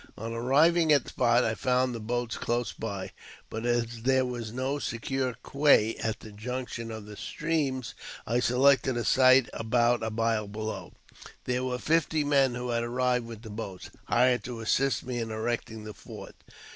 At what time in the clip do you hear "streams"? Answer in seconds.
7.15-7.93